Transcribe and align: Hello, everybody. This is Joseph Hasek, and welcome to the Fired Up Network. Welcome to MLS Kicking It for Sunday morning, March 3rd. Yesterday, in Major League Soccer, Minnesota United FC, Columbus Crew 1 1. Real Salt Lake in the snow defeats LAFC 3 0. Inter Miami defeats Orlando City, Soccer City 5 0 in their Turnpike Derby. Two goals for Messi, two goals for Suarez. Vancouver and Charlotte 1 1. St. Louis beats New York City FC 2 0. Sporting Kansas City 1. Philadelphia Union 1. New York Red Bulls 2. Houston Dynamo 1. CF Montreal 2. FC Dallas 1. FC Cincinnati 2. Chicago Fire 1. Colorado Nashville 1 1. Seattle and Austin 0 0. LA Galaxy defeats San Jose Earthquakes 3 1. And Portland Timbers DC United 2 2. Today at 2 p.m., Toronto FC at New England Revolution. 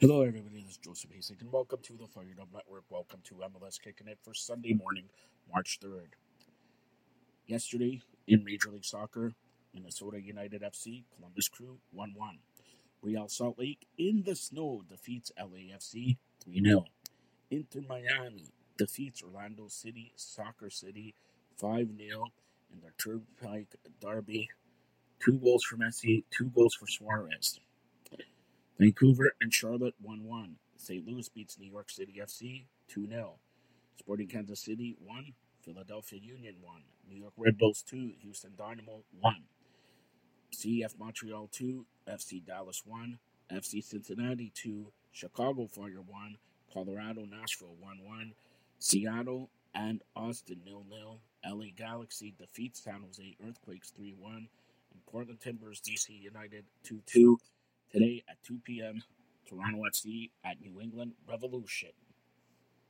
Hello, 0.00 0.22
everybody. 0.22 0.62
This 0.62 0.74
is 0.74 0.76
Joseph 0.76 1.10
Hasek, 1.10 1.40
and 1.40 1.50
welcome 1.50 1.80
to 1.82 1.94
the 1.94 2.06
Fired 2.06 2.38
Up 2.40 2.46
Network. 2.54 2.84
Welcome 2.88 3.18
to 3.24 3.34
MLS 3.34 3.82
Kicking 3.82 4.06
It 4.06 4.20
for 4.22 4.32
Sunday 4.32 4.72
morning, 4.72 5.06
March 5.52 5.80
3rd. 5.82 6.10
Yesterday, 7.48 8.00
in 8.28 8.44
Major 8.44 8.70
League 8.70 8.84
Soccer, 8.84 9.32
Minnesota 9.74 10.22
United 10.22 10.62
FC, 10.62 11.02
Columbus 11.16 11.48
Crew 11.48 11.78
1 11.90 12.12
1. 12.14 12.38
Real 13.02 13.26
Salt 13.26 13.58
Lake 13.58 13.88
in 13.98 14.22
the 14.24 14.36
snow 14.36 14.84
defeats 14.88 15.32
LAFC 15.36 16.16
3 16.44 16.62
0. 16.64 16.84
Inter 17.50 17.80
Miami 17.88 18.52
defeats 18.76 19.20
Orlando 19.24 19.66
City, 19.66 20.12
Soccer 20.14 20.70
City 20.70 21.16
5 21.56 21.88
0 21.98 22.24
in 22.72 22.80
their 22.82 22.94
Turnpike 22.98 23.74
Derby. 24.00 24.48
Two 25.18 25.40
goals 25.40 25.64
for 25.64 25.76
Messi, 25.76 26.22
two 26.30 26.52
goals 26.54 26.76
for 26.76 26.86
Suarez. 26.86 27.58
Vancouver 28.78 29.32
and 29.40 29.52
Charlotte 29.52 29.94
1 30.00 30.24
1. 30.24 30.56
St. 30.76 31.06
Louis 31.06 31.28
beats 31.28 31.58
New 31.58 31.70
York 31.70 31.90
City 31.90 32.20
FC 32.22 32.64
2 32.88 33.08
0. 33.08 33.34
Sporting 33.98 34.28
Kansas 34.28 34.60
City 34.60 34.96
1. 35.04 35.32
Philadelphia 35.64 36.20
Union 36.22 36.54
1. 36.62 36.82
New 37.10 37.16
York 37.20 37.32
Red 37.36 37.58
Bulls 37.58 37.82
2. 37.82 38.12
Houston 38.22 38.52
Dynamo 38.56 39.02
1. 39.20 39.34
CF 40.54 40.96
Montreal 40.98 41.48
2. 41.50 41.84
FC 42.08 42.44
Dallas 42.44 42.82
1. 42.86 43.18
FC 43.52 43.84
Cincinnati 43.84 44.52
2. 44.54 44.92
Chicago 45.10 45.66
Fire 45.66 46.00
1. 46.06 46.36
Colorado 46.72 47.24
Nashville 47.24 47.74
1 47.80 47.98
1. 48.04 48.32
Seattle 48.78 49.50
and 49.74 50.02
Austin 50.14 50.60
0 50.64 50.84
0. 50.88 51.18
LA 51.44 51.66
Galaxy 51.76 52.32
defeats 52.38 52.84
San 52.84 53.02
Jose 53.02 53.36
Earthquakes 53.44 53.90
3 53.90 54.14
1. 54.20 54.32
And 54.34 55.06
Portland 55.06 55.40
Timbers 55.40 55.80
DC 55.80 56.10
United 56.10 56.64
2 56.84 57.02
2. 57.06 57.38
Today 57.90 58.22
at 58.28 58.36
2 58.44 58.58
p.m., 58.64 59.02
Toronto 59.48 59.84
FC 59.84 60.30
at 60.44 60.60
New 60.60 60.78
England 60.80 61.12
Revolution. 61.26 61.90